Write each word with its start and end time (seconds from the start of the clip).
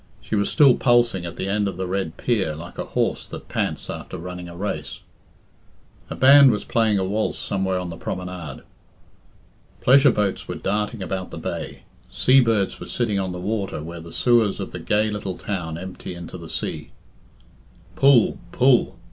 She 0.19 0.33
was 0.33 0.49
still 0.49 0.77
pulsing 0.77 1.27
at 1.27 1.35
the 1.35 1.47
end 1.47 1.67
of 1.67 1.77
the 1.77 1.85
red 1.85 2.17
pier 2.17 2.55
like 2.55 2.79
a 2.79 2.85
horse 2.85 3.27
that 3.27 3.47
pants 3.49 3.87
after 3.87 4.17
running 4.17 4.49
a 4.49 4.57
race. 4.57 5.01
A 6.09 6.15
band 6.15 6.49
was 6.49 6.63
playing 6.63 6.97
a 6.97 7.05
waltz 7.05 7.37
somewhere 7.37 7.77
on 7.77 7.91
the 7.91 7.97
promenade. 7.97 8.63
Pleasure 9.79 10.09
boats 10.09 10.47
were 10.47 10.55
darting 10.55 11.03
about 11.03 11.29
the 11.29 11.37
bay. 11.37 11.83
Sea 12.09 12.41
birds 12.41 12.79
were 12.79 12.87
sitting 12.87 13.19
on 13.19 13.31
the 13.31 13.39
water 13.39 13.83
where 13.83 14.01
the 14.01 14.11
sewers 14.11 14.59
of 14.59 14.71
the 14.71 14.79
gay 14.79 15.11
little 15.11 15.37
town 15.37 15.77
empty 15.77 16.15
into 16.15 16.35
the 16.35 16.49
sea. 16.49 16.89
Pull, 17.95 18.39
pull! 18.51 18.97